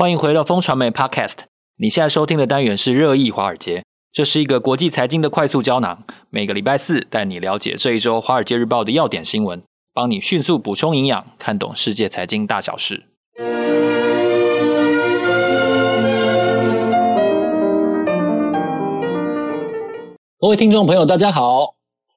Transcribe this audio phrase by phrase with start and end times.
[0.00, 1.40] 欢迎回到风传媒 Podcast。
[1.76, 6.04] 你现在收听的单元是热议华尔街，这是一个国际财经的快速胶囊。
[6.30, 13.02] 每个礼拜四带你了解这一周《华尔街日报》的要点新闻，帮你迅速补充营养，看懂世界财经大小事。
[20.38, 21.74] 各位听众朋友，大家好，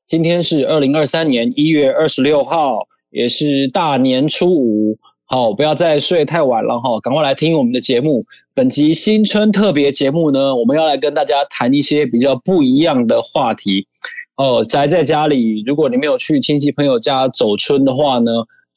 [0.08, 4.98] 今天是二零二三年一月二十六号，也是大年初五。
[5.34, 8.24] 好，不要再睡太晚了哈，赶快来听我们的节目。
[8.54, 13.88] 本集新春特别节目呢，我们要来跟大家谈一些比较不一样的话题。
[14.36, 18.32] 哦，宅在家里，如果你没有去亲戚朋友家走春的话呢，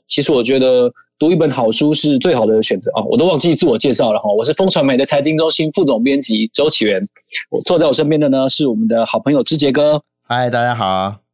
[0.09, 3.05] 其实我觉得读一本好书是最好的选择啊。
[3.05, 7.07] 我都忘记自我介绍了哈，我是风传媒的财经中心副总编辑周启源。
[7.51, 10.01] 我坐在我身边的呢是我们的好朋友之杰哥。
[10.27, 11.26] 嗨，大家好。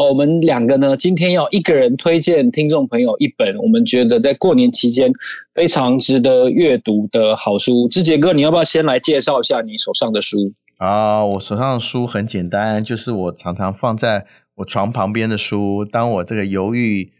[0.00, 5.12] 哦，我们两个呢今天要一个人推荐听众朋友一本我们觉得在过年期间
[5.54, 7.86] 非常值得阅读的好书。
[7.86, 10.54] 志杰哥，你要不要先来介绍一下你手上的书？
[10.78, 14.24] 啊，我手上的书很简单，就是我常常放在
[14.54, 15.84] 我床旁边的书。
[15.84, 17.12] 当我这个犹豫，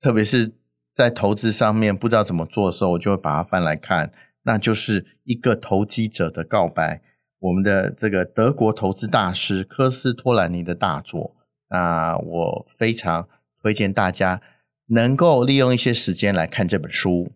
[0.00, 0.52] 特别是
[0.94, 4.10] 在投资上面不知道怎么做的时候，我就会把它翻来看。
[4.44, 7.02] 那就是一个投机者的告白，
[7.40, 11.36] 我们的这个德国投资大师科斯托兰尼的大作。
[11.72, 13.26] 那我非常
[13.62, 14.40] 推荐大家
[14.88, 17.32] 能够利用一些时间来看这本书。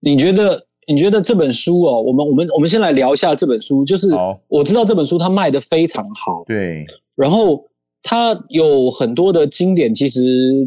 [0.00, 0.66] 你觉得？
[0.90, 2.00] 你觉得这本书哦？
[2.00, 3.84] 我们我们我们先来聊一下这本书。
[3.84, 4.08] 就是
[4.48, 6.86] 我知道这本书它卖的非常好，对。
[7.14, 7.62] 然后
[8.02, 10.22] 它有很多的经典，其实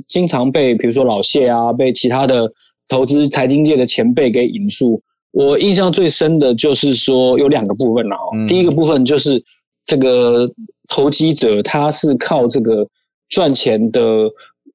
[0.08, 2.48] 经常被比如说老谢啊，被其他的
[2.88, 5.02] 投资财经界的前辈给引述。
[5.32, 8.46] 我印象最深的就是说有两个部分了哈。
[8.48, 9.44] 第一个部分就是
[9.88, 10.48] 这个
[10.88, 12.88] 投机者他是靠这个
[13.32, 14.30] 赚钱的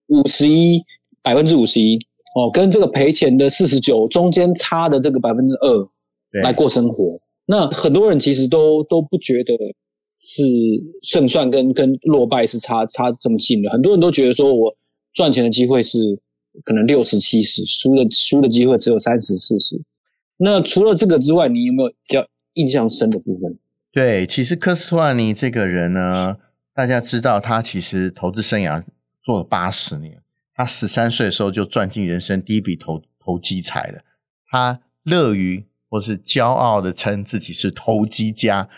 [0.08, 0.82] 五十一
[1.22, 1.96] 百分之五十一。
[2.36, 5.88] 哦，跟这个赔钱的四十九中间差的这个百分之二
[6.42, 9.54] 来过生活，那很多人其实都都不觉得
[10.20, 10.42] 是
[11.00, 14.76] 胜算跟跟落败是差差这么近的，很多人都觉得说我
[15.14, 15.98] 赚钱的机会是
[16.62, 19.80] 可能六十七十，输的输的机会只有三十四十。
[20.36, 23.58] 那除了这个之外，你有没有比较印象深的部分？
[23.90, 26.36] 对，其实科斯托尼这个人呢，
[26.76, 28.84] 大家知道他其实投资生涯
[29.22, 30.22] 做了八十年。
[30.54, 34.02] 他十三岁的时候就赚进人生第一笔投投机财了。
[34.50, 38.68] 他乐于或是骄傲的称自己是投机家，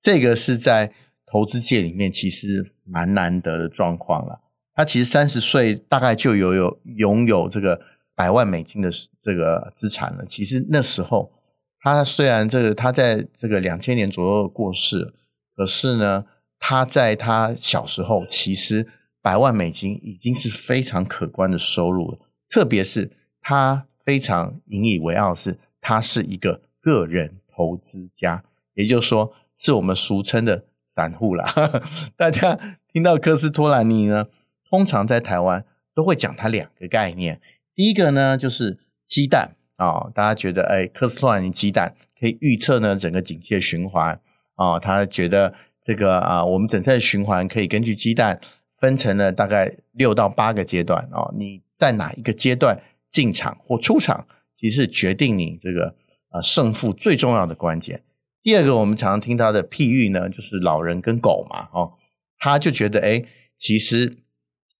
[0.00, 0.92] 这个是在
[1.26, 4.40] 投资界里面其实蛮难得的状况了。
[4.74, 7.80] 他其实三十岁大概就有有拥有这个
[8.14, 8.88] 百万美金的
[9.20, 10.24] 这个资产了。
[10.24, 11.32] 其实那时候
[11.80, 15.12] 他虽然这个他在这个两千年左右过世，
[15.56, 16.24] 可是呢，
[16.58, 18.88] 他在他小时候其实。
[19.20, 23.10] 百万美金已经是非常可观的收入了，特别是
[23.42, 31.52] 他非常引以为傲，是他是一个个人投资家，也就是说，是我们俗称的散户啦。
[32.16, 34.28] 大家听到科斯托兰尼呢，
[34.70, 37.40] 通常在台湾都会讲他两个概念，
[37.74, 44.18] 第一个呢就是鸡蛋啊、大家觉得哎，科斯托兰尼鸡蛋可以预测呢整个景气循环
[44.54, 45.54] 啊、他觉得
[45.88, 48.38] 这个啊，我们整体的循环可以根据鸡蛋。
[48.80, 54.24] 分成了大概六到八个阶段哦，你在哪一个阶段进场或出场，
[54.56, 55.96] 其实是决定你这个
[56.28, 58.04] 啊胜负最重要的关键。
[58.40, 61.94] 第二个，我们常常听到的譬喻呢，就是老人跟狗嘛，哦，
[62.38, 63.26] 他就觉得诶，
[63.58, 64.18] 其实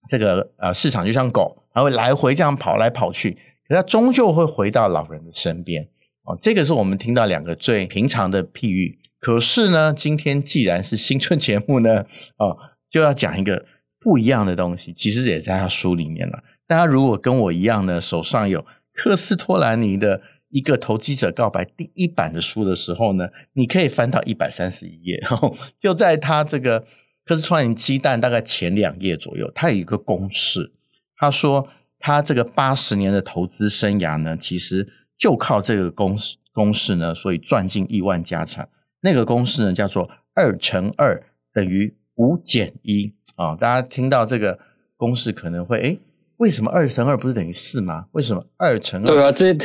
[0.08, 3.36] 这个呃市场就像狗，它会来回这样跑来跑去，
[3.66, 5.88] 可它终究会回到老人的身边
[6.22, 6.38] 哦。
[6.40, 9.00] 这个是我们听到两个最平常的譬喻。
[9.20, 12.04] 可是呢，今天既然是新春节目呢，
[12.38, 12.56] 哦，
[12.90, 13.66] 就要讲一个。
[14.00, 16.44] 不一样的东西，其实也在他书里面了。
[16.68, 18.64] 大家如果跟我一样呢，手上有
[18.94, 26.86] 科斯托兰尼的一个投机者告白第一版的书的时候呢，你可以翻到一百三十一页，然 后就在他这个
[27.24, 30.72] 科斯托兰尼鸡蛋大概前两页左右，他有一个公式。
[31.16, 31.68] 他说
[31.98, 38.68] 他这个八十年的投资生涯呢，其实就靠这个公式公式呢，所以赚进亿万家产。
[39.00, 41.22] 那个公式呢，叫做二乘二
[41.52, 43.14] 等于五减一。
[43.36, 44.58] 啊、哦，大家听到这个
[44.96, 46.00] 公式可能会诶，
[46.38, 48.06] 为什么二乘二不是等于四吗？
[48.12, 49.06] 为什么二乘二？
[49.06, 49.56] 对啊，这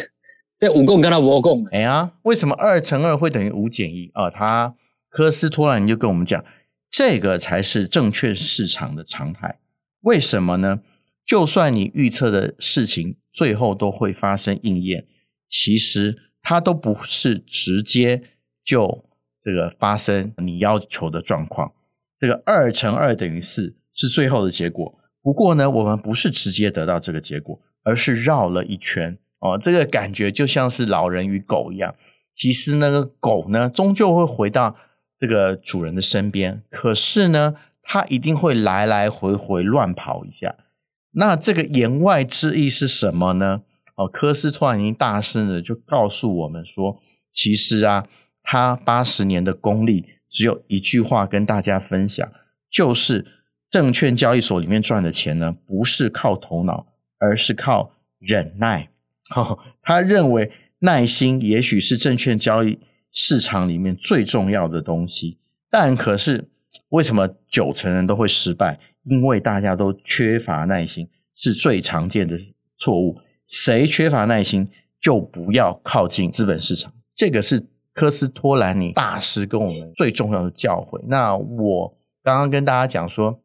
[0.60, 1.66] 这五共跟他五共。
[1.72, 4.30] 哎呀，为什么二乘二会等于五减一啊？
[4.30, 4.76] 他
[5.10, 6.46] 科斯托兰就跟我们讲，
[6.90, 9.60] 这个才是证券市场的常态。
[10.02, 10.82] 为什么呢？
[11.26, 15.08] 就算你预测的事情最后都会发生应验，
[15.48, 18.22] 其实它都不是直接
[18.64, 19.06] 就
[19.44, 21.74] 这个发生你要求的状况。
[22.18, 24.98] 这个二乘二等于四是最后的结果。
[25.22, 29.58] 不过呢，我们不是直接得到这个结果，而是绕了一圈哦。
[29.58, 31.96] 这个感觉就像是老人与狗一样，
[32.36, 34.76] 其实那个狗呢，终究会回到
[35.18, 36.64] 这个主人的身边。
[36.70, 40.56] 可是呢，它一定会来来回回乱跑一下。
[41.16, 43.62] 那这个言外之意是什么呢？
[43.96, 47.00] 哦，科斯突然已经大声的就告诉我们说，
[47.32, 48.08] 其实啊，
[48.44, 52.32] 他八十年的功力只有一句话跟大家分享，
[52.70, 53.26] 就是
[53.70, 56.88] 证券交易所里面赚的钱呢，不是靠头脑，
[57.18, 58.90] 而是靠忍耐。
[59.36, 62.80] 哦， 他认为耐心也许是证券交易
[63.12, 66.50] 市场里面最重要的东西，但可是
[66.90, 68.80] 为什么九成人都会失败？
[69.04, 72.38] 因为大家都缺乏耐心，是最常见的
[72.78, 73.20] 错误。
[73.48, 74.70] 谁缺乏耐心，
[75.00, 76.94] 就不要靠近资本市场。
[77.14, 81.02] 这个是科斯托兰尼大师跟我们最重要的教诲。
[81.08, 83.40] 那我刚刚跟大家讲说，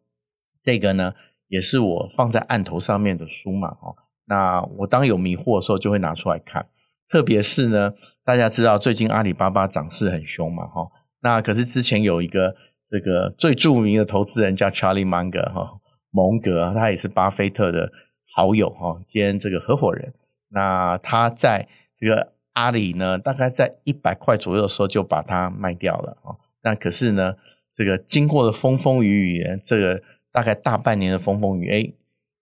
[0.63, 1.15] 这个呢，
[1.49, 3.77] 也是我放在案头上面的书嘛。
[3.81, 3.95] 哦，
[4.27, 6.67] 那我当有迷惑的时候，就会拿出来看。
[7.09, 10.67] 特别是呢，大家知道最近阿里巴巴涨势很凶嘛。
[10.67, 10.91] 哈，
[11.21, 12.55] 那可是之前有一个
[12.91, 15.81] 这个最著名的投资人叫 Charlie Munger 哈，
[16.11, 17.91] 蒙格，他也是巴菲特的。
[18.31, 20.15] 好友哈，兼这个合伙人，
[20.51, 21.67] 那他在
[21.99, 26.35] 这个阿里呢，大概在一百块左右的时候就把它卖掉了啊。
[26.65, 27.37] 那可是呢，
[27.73, 30.03] 这个经过了风风雨雨，这个
[30.33, 31.93] 大概大半年的风风雨雨，哎，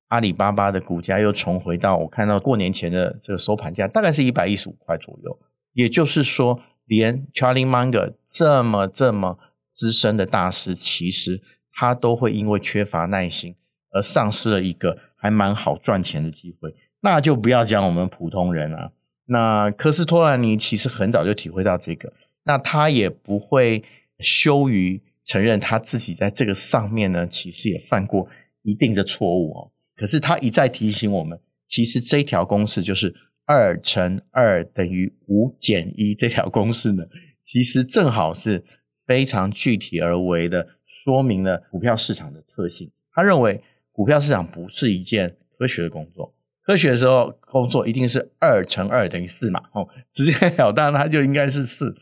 [0.09, 5.39] 阿里巴巴的股价又重回到我看到过年前的这个收盘价，大概是一百一十五块左右。
[5.75, 9.39] 也就是说，连 Charlie Munger 这么这么
[9.69, 11.43] 资深的大师，其实
[11.75, 13.57] 他都会因为缺乏耐心
[13.93, 14.97] 而丧失了一个。
[15.19, 18.93] 还蛮好赚钱的机会，那就不要讲我们普通人了。
[19.27, 22.13] 那科斯托兰尼其实很早就体会到这个，
[22.45, 23.85] 那他也不会
[24.21, 28.29] 羞于承认他自己在这个上面呢，其实也犯过
[28.63, 29.73] 一定的错误哦。
[29.97, 33.15] 可是他一再提醒我们，其实这条公式就是
[33.45, 36.15] 二乘二等于五减一。
[36.15, 37.05] 这条公式呢，
[37.43, 38.65] 其实正好是
[39.07, 42.91] 非常具体而为的说明了股票市场的特性。
[43.13, 43.63] 他认为。
[43.97, 46.35] 股票市场不是一件科学的工作，
[46.67, 51.95] 科学的时候工作一定是二乘二等于四嘛，哦， 直截了当它就应该是四。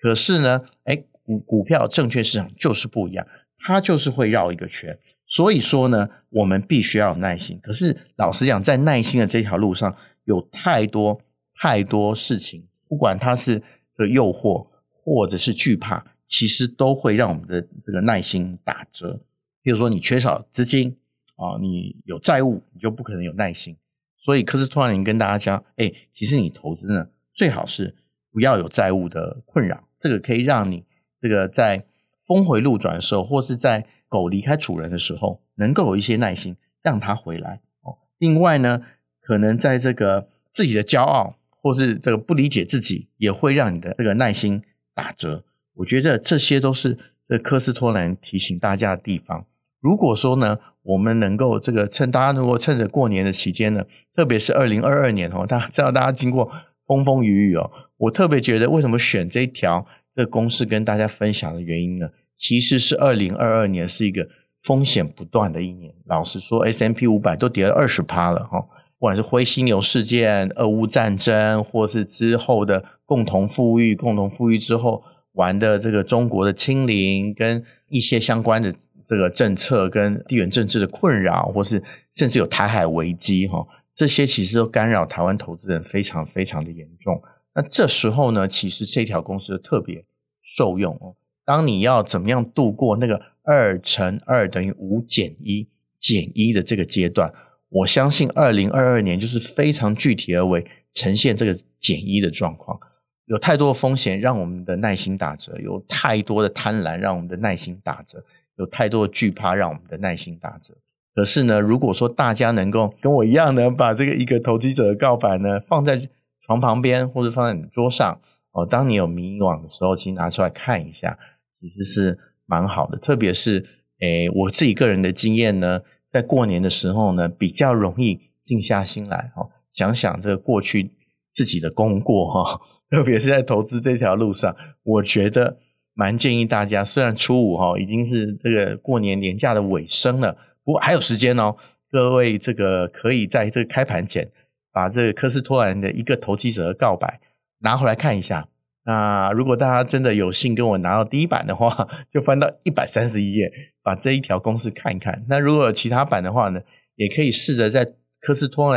[0.00, 3.26] 可是呢，诶，股股票证券市场就是不一样，
[3.58, 4.96] 它就是会绕一个圈。
[5.26, 7.58] 所以说呢，我们必须要有耐心。
[7.60, 11.20] 可是老实讲，在耐心的这条路上，有太多
[11.56, 13.58] 太多事情，不管它是
[13.96, 14.68] 这个诱惑
[15.04, 19.20] 或者是惧怕，其实都会让我们的这个耐心打折。
[19.62, 20.96] 比如说，你缺少资金。
[21.34, 23.76] 啊，你有债务，你就不可能有耐心。
[24.24, 27.96] 所以科斯托兰尼跟大家讲，哎，其实你投资呢，最好是
[28.30, 30.84] 不要有债务的困扰，这个可以让你
[31.18, 31.86] 这个在
[32.24, 37.62] 峰回路转的时候，或是在狗离开主人的时候，能够有一些耐心，让它回来。
[37.82, 38.82] 哦，另外呢，
[39.20, 44.62] 可能在这个自己的骄傲，或是这个不理解自己，也会让你的这个耐心
[44.94, 45.44] 打折。
[45.74, 46.96] 我觉得这些都是
[47.26, 49.46] 这科斯托兰提醒大家的地方。
[49.80, 53.84] 如果说呢，我们能够这个趁大家如果趁着过年的期间呢，
[54.16, 56.50] 特别是二零二二年哦，大家知道大家经过
[56.86, 62.08] 风风雨雨哦，我特别觉得为什么选这一条这个公式跟大家分享的原因呢？
[62.36, 64.26] 其实是二零二二年是一个
[64.64, 65.94] 风险不断的一年。
[66.06, 68.58] 老实说，S M P 五百都跌了二十趴了哈，
[68.98, 75.04] 不管是灰犀牛事件、俄乌战争，或是之后的共同富裕、共同富裕之后
[75.34, 78.74] 玩的这个中国的清零跟一些相关的。
[79.06, 81.82] 这个政策跟地缘政治的困扰，或是
[82.14, 87.22] 甚至有台海危机，哈，这些其实都干扰台湾投资人非常非常的严重。
[87.54, 90.04] 那这时候呢，其实这条公司特别
[90.40, 91.16] 受用哦。
[91.44, 95.68] 当你要怎么样度过那个二乘二等于五减一
[95.98, 97.32] 减一的这个阶段，
[97.68, 102.78] 我相信二零二二年就是非常具体而为呈现这个减一的状况。
[103.26, 108.24] 有太多的风险让我们的耐心打折，有太多的贪婪让我们的耐心打折。
[108.56, 110.74] 有太多的惧怕，让我们的耐心打折。
[111.14, 116.08] 可是呢，如果说大家能够跟我一样呢，把这个一个投机者的告白呢放在
[116.46, 118.18] 床旁边，或者放在你桌上
[118.52, 121.18] 哦，当你有迷惘的时候，其实拿出来看一下，
[121.60, 122.96] 其实是蛮好的。
[122.96, 123.66] 特别是
[124.00, 125.80] 诶，我自己个人的经验呢，
[126.10, 130.92] 在过年的时候呢，比较容易静下心来哦，想想这个过去
[131.32, 135.58] 自己的功过哈，特别是在投资这条路上，我觉得。
[135.94, 141.56] 蛮建议大家，虽然初五哈已经是这个过年年假的尾声了，不过还有时间哦。
[141.90, 144.30] 各位这个可以在这个开盘前，
[144.72, 147.20] 把这个科斯托兰的一个投机者的告白
[147.58, 148.48] 拿回来看一下。
[148.84, 155.24] 那如果大家真的有幸跟我拿到第一版的话， 就翻到一百三十一页，把这一条公式看一看。
[155.28, 156.62] 那如果有其他版的话呢，
[156.96, 157.84] 也可以试着在
[158.20, 158.74] 科斯托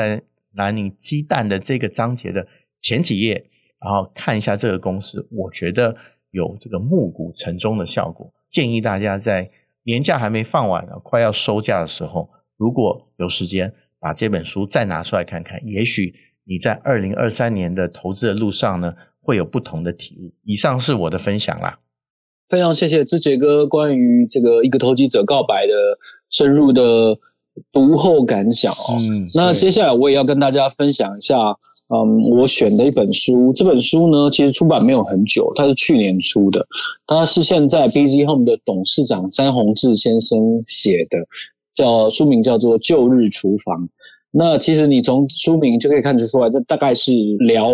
[0.53, 2.45] 兰尼鸡蛋的这个章节的
[2.81, 3.45] 前几页
[3.79, 5.95] 然后看一下这个公式，我觉得
[6.36, 8.30] 有这个暮鼓晨钟的效果。
[8.50, 9.50] 建议大家在
[9.86, 16.13] 年假还没放完呢，快要收假的时候，如果有时间，把这本书再拿出来看看，也许
[16.46, 20.34] 你在二零二三年的投资的路上呢，会有不同的体悟。
[20.44, 21.80] 以上是我的分享啦，
[22.50, 25.74] 非常谢谢志杰哥关于这个一个投机者告白的
[26.30, 27.18] 深入的
[27.72, 29.00] 读后感想哦。
[29.00, 31.36] 嗯，那接下来我也要跟大家分享一下。
[31.89, 36.65] 嗯，我选的一本书，这本书呢，其实出版没有很久，它是去年出的。
[37.06, 41.20] 它是现在 BZ Home 的董事长詹宏志先生写的，
[41.75, 43.84] 叫书名叫做《旧日厨房》。
[44.32, 47.72] 那其实你从书名就可以看得出来，这大概是聊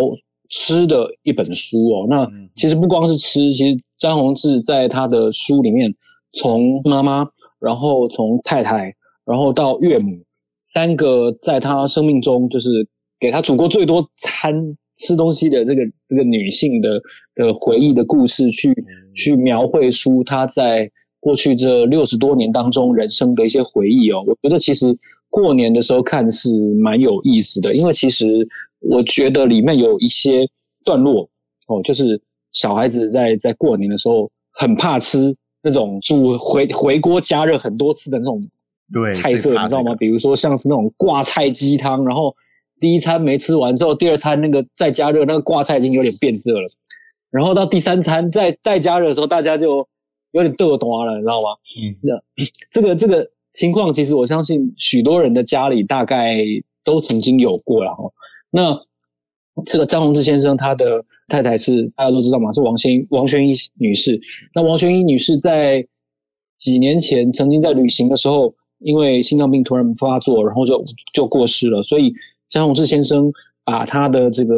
[0.50, 2.06] 吃的一本书哦。
[2.10, 5.94] 那其实不光是吃，其实詹宏志在他的书里面，
[6.34, 7.26] 从妈妈，
[7.58, 10.18] 然后从太太，然后到岳母，
[10.62, 12.86] 三个在他生命中就是。
[13.22, 14.52] 给他煮过最多餐
[14.96, 17.00] 吃东西的这个这个女性的
[17.36, 24.24] 的回忆的故事去，去去描绘出她在过去这六十多年当中人生的一些回忆哦。
[24.26, 24.86] 我觉得其实
[25.30, 28.26] 过年的时候看是蛮有意思的，因为其实
[28.80, 30.44] 我觉得里面有一些
[30.84, 31.22] 段落
[31.68, 38.42] 哦，就是小孩子在在过年的时候很怕吃那种煮回回锅加热很多次的那种
[38.92, 39.94] 对菜色，你知道吗？
[39.94, 42.34] 比如说像是那种挂菜鸡汤，然后。
[42.82, 46.66] 第一餐没吃完之后，第二餐那个再加热，那个挂菜已经有点变色了。
[47.30, 49.86] 然后到第三餐再再加热的时候，大家就
[50.32, 51.46] 有点嘚多了，你知道吗？
[51.78, 56.38] 嗯，那这个这个情况，其实我相信许多人的家里大概
[56.82, 58.10] 都曾经有过了哈。
[58.50, 58.76] 那
[59.64, 62.50] 这个张宏志先生，他的太太是大家都知道嘛？
[62.50, 64.20] 是王轩王宣一女士。
[64.56, 65.86] 那王宣一女士在
[66.56, 70.82] 几年前曾经在旅行的时候，因为心脏病突然发作，然后就
[71.14, 72.12] 就过世了，所以。
[72.52, 73.32] 詹宏志先生
[73.64, 74.54] 把他的这个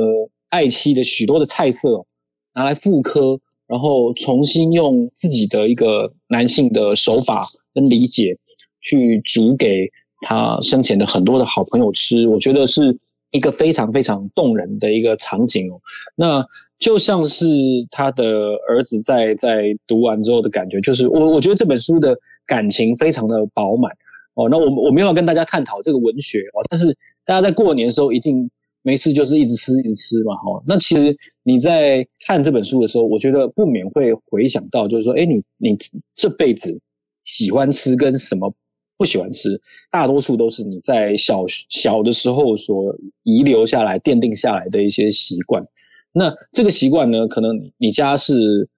[0.49, 2.05] 爱妻的许多的菜色
[2.53, 8.37] 拿来复刻，然后重新用自己的一个男性的手法跟理解
[8.81, 9.89] 去煮给
[10.23, 12.99] 他生前的很多的好朋友吃，我觉得是
[13.31, 15.81] 一个非常非常动人的一个场景哦。
[16.17, 16.45] 那
[16.81, 17.47] 就像是
[17.93, 23.93] 他的儿子在在读完之后的感觉，就是我我觉得这本书的感情非常的饱满
[24.35, 24.49] 哦。
[24.51, 26.99] 那我我没有要跟大家探讨这个文学哦，但是。
[27.25, 28.51] 大家在过年的时候一定
[28.83, 30.63] 没事，就是一直吃一直吃嘛，哈。
[30.67, 35.77] 那其实你在看这本书的时候，我觉得不免会回想到，就是说，哎，你你
[36.15, 36.79] 这辈子
[37.25, 38.55] 喜欢吃跟什么
[38.99, 39.59] 不喜欢吃，
[39.91, 45.67] 大多数都是你在小小的时候所遗留下来、奠定下来的一些习惯。
[46.13, 48.69] 那这个习惯呢，可能你家是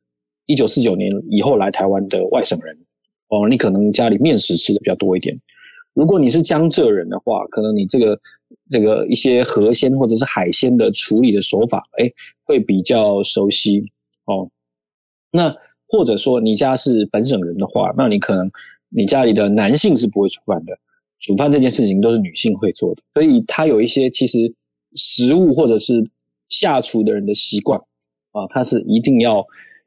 [0.46, 2.78] 一九四九年以后来台湾的外省人，
[3.28, 5.36] 哦，你可能家里面食吃的比较多一点。
[5.96, 8.20] 如果你是江浙人的话，可能你这个。
[8.70, 12.08] 这个一些河鲜或者是海鲜的处理的手法，哎，
[12.44, 13.90] 会比较熟悉
[14.24, 14.48] 哦。
[15.32, 15.52] 那
[15.88, 18.48] 或者说你家是本省人的话，那你可能
[18.88, 20.78] 你家里的男性是不会煮饭的，
[21.18, 23.02] 煮饭这件事情都是女性会做的。
[23.14, 24.54] 所以他有一些其实
[24.94, 26.08] 食物或者是
[26.48, 27.80] 下厨的人的习惯
[28.30, 29.44] 啊，他是一定要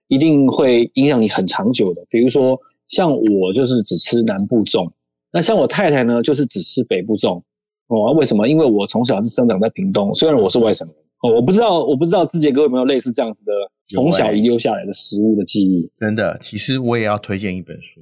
[0.10, 2.06] 一定会影响你很长久的。
[2.10, 4.92] 比如说像我就是只吃南部粽，
[5.32, 7.44] 那像我太太呢就是只吃北部粽。
[7.88, 8.48] 哦，为什么？
[8.48, 10.96] 因为我从小是生长在屏东，虽然我是外省人。
[11.22, 13.52] 哦，我不知道，我不知道志杰哥有没有类似这样子的
[13.88, 15.92] 从小遗留下来的食物的记忆。
[15.98, 18.02] 真的，其实我也要推荐一本书。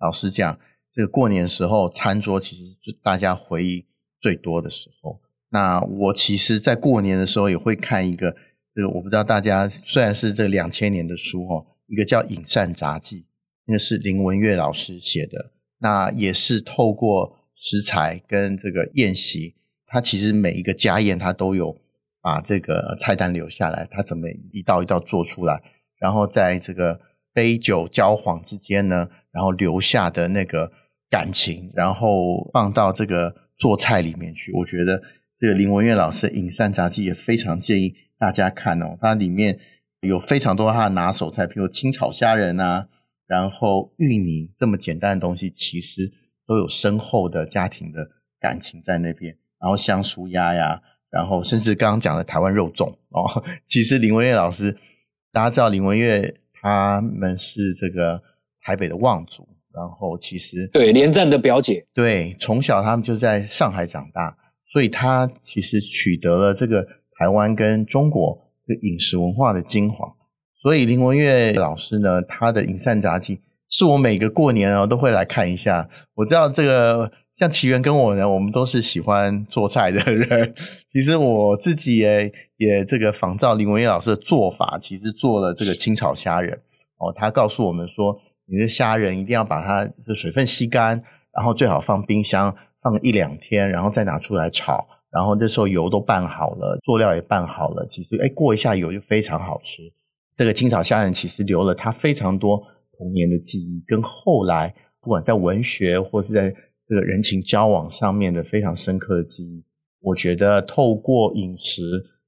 [0.00, 0.58] 老实讲，
[0.92, 3.86] 这个过年时候，餐桌其实是大家回忆
[4.20, 5.20] 最多的时候。
[5.50, 8.34] 那我其实，在过年的时候也会看一个，
[8.74, 13.20] 这个我不知道大家虽然是这两千年的书哦，一个叫《饮膳杂记》，
[13.66, 17.36] 那个是林文月老师写的，那也是透过。
[17.60, 19.56] 食材跟这个宴席，
[19.88, 21.76] 他其实每一个家宴他都有
[22.22, 25.60] 把这个菜单留下来，他怎么一道一道做出来，
[25.98, 27.00] 然后在这个
[27.34, 30.70] 杯酒交黄之间呢，然后留下的那个
[31.10, 34.52] 感情，然后放到这个做菜里面去。
[34.52, 35.02] 我觉得
[35.40, 39.58] 这个林文月老师《饮膳杂记》也非常建议大家看哦，它里面
[40.02, 42.86] 有非常多他的拿手菜，比如清炒虾仁啊，
[43.28, 46.10] 然后芋泥这么简单的东西，其实。
[46.48, 47.98] 都有深厚的家庭的
[48.40, 50.80] 感情在那边，然后香酥鸭呀，
[51.10, 53.44] 然后甚至刚刚讲的台湾肉粽哦。
[53.68, 54.74] 其实林文月老师，
[55.30, 58.22] 大家知道林文月他们是这个
[58.62, 64.34] 台北的望族，然后其实对连战的表姐，对，从小他们就在上海长大，
[64.72, 66.82] 所以他其实取得了这个
[67.18, 70.10] 台湾跟中国这个饮食文化的精华。
[70.60, 73.40] 所以林文月老师呢，他的饮膳杂记。
[73.70, 75.88] 是我每个过年哦都会来看一下。
[76.14, 80.54] 我知道这个像奇缘跟我呢，我们都是喜欢做菜的人。
[80.90, 86.54] 其实我自己也也这个仿照林文月老师的做法，其实做了这个清炒虾仁。
[86.96, 91.02] 哦，他告诉我们说，你的虾仁一定要把它的水分吸干，
[91.36, 94.88] 然后最好放冰箱放一两天，然后再拿出来炒。
[95.10, 99.82] 然后这时候油都拌好了，佐料也拌好了，其实哎过一下油就非常好吃。
[100.38, 102.62] 这个清炒虾仁其实留了他非常多
[102.96, 106.48] 童年的记忆，跟后来不管在文学或是在
[106.86, 109.64] 这个人情交往上面的非常深刻的记忆。
[110.00, 111.82] 我觉得透过饮食，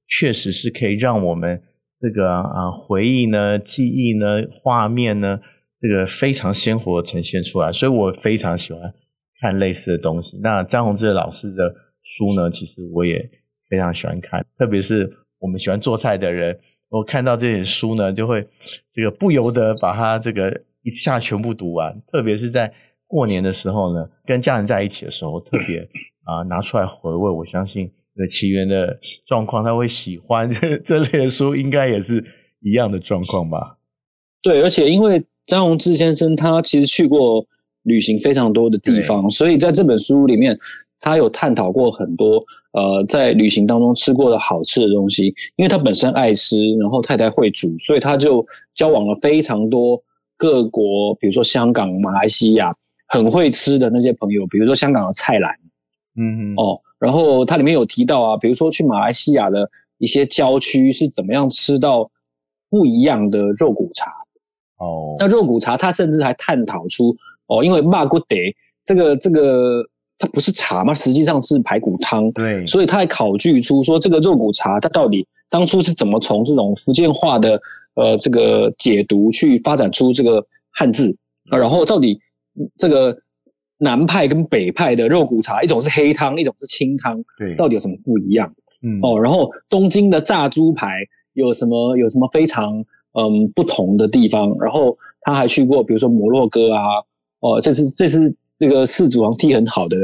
[0.09, 1.63] 确实是可以让我们
[2.01, 4.25] 这个啊回忆呢、记忆呢、
[4.61, 5.39] 画面呢，
[5.79, 7.71] 这个非常鲜活的呈现出来。
[7.71, 8.93] 所以我非常喜欢
[9.39, 10.37] 看类似的东西。
[10.43, 13.17] 那张宏志老师的书呢，其实我也
[13.69, 16.59] 非常喜欢看，特别是我们喜欢做菜的人，
[16.91, 18.47] 我看到这本书呢，就会
[18.93, 21.99] 这个不由得把它这个一下全部读完。
[22.11, 22.71] 特别是在
[23.07, 25.87] 过年的时候呢，跟家人在一起的时候，特别。
[26.23, 30.47] 啊，拿出来回味，我相信这奇缘的状况，他会喜欢
[30.83, 32.23] 这 类的书，应该也是
[32.59, 33.77] 一样的状况吧？
[34.43, 37.43] 对，而且因为张宏志先生他其实去过
[37.81, 40.57] 旅行非常多的地方，所以在这本书里面，
[41.01, 42.41] 他有探讨过很多
[42.71, 45.33] 呃在旅行当中吃过的好吃的东西。
[45.57, 50.01] 因为他本身爱吃，然后太太会煮，所以他就交往了非常多
[50.37, 52.73] 各国，比如说香港、马来西亚
[53.09, 55.53] 很会吃的那些朋友，比如说香港的菜篮。
[56.17, 62.11] 嗯哦，然后他里面有提到啊，比如说去马来西亚的一些郊区是怎么样吃到
[62.69, 64.11] 不一样的肉骨茶
[64.77, 65.15] 哦。
[65.19, 67.15] 那肉骨茶，他甚至还探讨出
[67.47, 68.25] 哦，因为马骨茶
[68.83, 69.85] 这个这个
[70.21, 72.31] 它不是茶嘛，实际上是排骨汤。
[72.31, 77.59] 对，所以他还考据出说这个肉骨茶它到底当初是怎么从这种福建话的
[77.95, 81.17] 呃这个解读去发展出这个汉字
[81.49, 82.21] 啊，然后到底
[82.77, 83.17] 这个。
[83.83, 88.53] 南派跟北派的肉骨茶，一种是黑汤，一种是清汤，对，到底有什么不一样？
[88.83, 90.99] 嗯，哦，然后东京的炸猪排
[91.33, 94.55] 有什么有什么非常嗯不同的地方？
[94.59, 96.83] 然后他还去过，比如说摩洛哥啊，
[97.39, 99.97] 哦，这是这是这个四祖王踢很好的，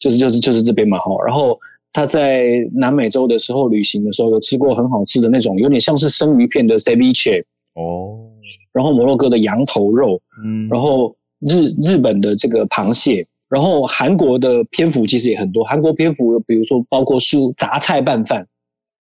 [0.00, 1.12] 就是就是就是这边嘛，哈。
[1.26, 1.58] 然后
[1.92, 7.44] 他在南美洲的时候旅行的时候，有吃过很好吃的那种，有点像是生鱼片的 ceviche
[7.74, 8.18] 哦，
[8.72, 11.14] 然后摩洛哥的羊头肉，嗯，然后。
[11.40, 15.62] 日日本的这个螃蟹，然后韩国的篇幅其实也很多。
[15.62, 18.46] 韩国篇幅，比如说包括蔬杂菜拌饭，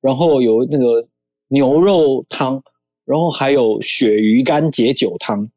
[0.02, 1.06] 然后有那个
[1.50, 2.64] 牛肉汤，
[3.06, 5.48] 然后还有鳕鱼干解酒汤。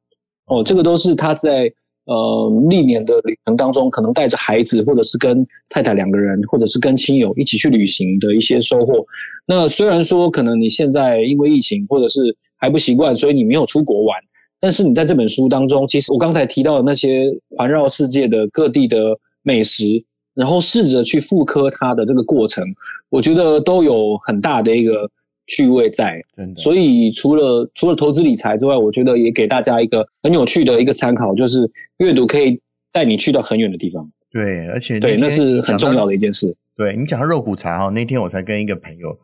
[0.44, 1.72] 哦，这个都是他在
[2.08, 9.04] 呃历年的旅程当中，可能带着孩子，或者是跟太太两个人，或者是跟亲友一起去旅行的一些收获。
[9.46, 14.18] 那虽然说可能你现在因为疫情，或者是还不习惯，所以你没有出国玩。
[14.58, 18.96] 但是你在这本书当中，其实我刚才提到的那些环绕世界的各地的
[19.42, 19.84] 美食，
[20.34, 22.64] 然后试着去复刻它的这个过程，
[23.10, 25.08] 我觉得都有很大的一个
[25.48, 26.22] 趣味在。
[26.37, 26.61] 真的。
[26.61, 32.61] 所以除了除了投资理财之外，我觉得也给大家一个很有趣的一个参考，就是阅读可以
[32.92, 34.08] 带你去到很远的地方。
[34.30, 36.54] 对，而且对，那是很重要的一件事。
[36.76, 39.18] 对，你讲到肉骨茶哈，那天我才跟一个朋友，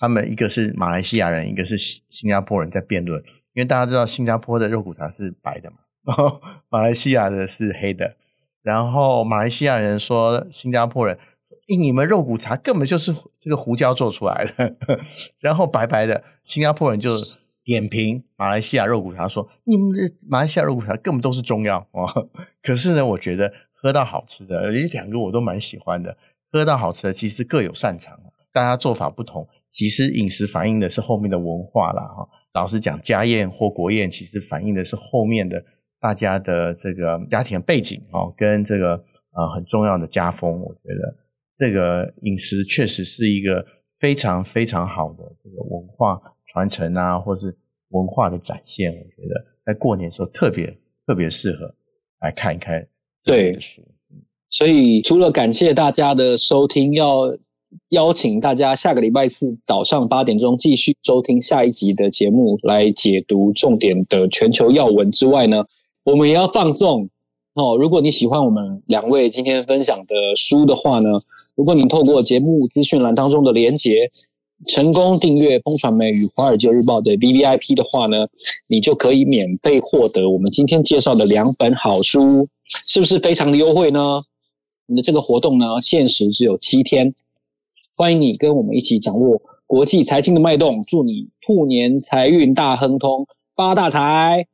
[0.00, 3.20] 他们一个是马来西亚人，一个是新新加坡人在辩论。
[3.54, 8.14] 因为大家知道新加坡的肉骨茶是白的嘛，然后马来西亚的是黑的。
[8.62, 11.18] 然后马来西亚人说新加坡人，
[11.76, 14.76] 你们肉骨茶根本就是这个胡椒做出来的。
[15.40, 17.08] 然后白白的新加坡人就
[17.64, 22.30] 点评马来西亚肉骨茶说，你们的马来西亚肉骨茶根本都是中药哦。
[22.62, 26.16] 可是呢，我觉得喝到好吃的，诶，两个我都蛮喜欢的。
[26.52, 28.18] 喝到好吃的其实各有擅长，
[28.52, 32.28] 大家做法不同，其实饮食反映的是后面的文化啦哈。
[32.54, 35.62] 老实讲，家宴或国宴其实反映的是后面的
[36.00, 38.94] 大家的这个家庭背景哦，跟这个
[39.32, 40.60] 呃很重要的家风。
[40.60, 41.16] 我觉得
[41.56, 43.64] 这个饮食确实是一个
[43.98, 47.56] 非常非常好的这个文化传承啊，或是
[47.90, 48.90] 文化的展现。
[48.90, 51.74] 我觉得在过年的时候特别特别适合
[52.20, 52.86] 来看一看。
[53.24, 53.58] 对，
[54.48, 57.36] 所以除了感谢大家的收听，要。
[57.90, 65.64] 邀请大家下个礼拜四早上八点钟继续收听下一集的节目，来解读重点的全球要闻之外呢，
[66.02, 67.08] 我们也要放送
[67.54, 67.76] 哦。
[67.76, 71.10] 如果你喜欢我们两位今天分享的书的话呢，
[71.56, 74.10] 如果你透过节目资讯栏当中的连结
[74.66, 78.26] 成功订阅风传媒与华尔街日报的 VVIP 的话呢，
[78.66, 84.20] 你就可以免费获得我们今天介绍的两本好书，是不是非常的优惠呢？
[84.86, 87.14] 你的这个活动呢，限时只有七天。
[87.96, 94.46] 欢迎你跟我们一起掌握国际财经的脉动，祝你兔年财运大亨通，发大财！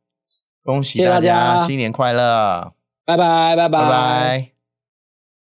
[0.62, 2.75] 恭喜大家，新年快乐！
[3.06, 4.55] 拜拜，拜拜，